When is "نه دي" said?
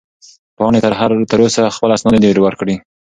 2.15-2.29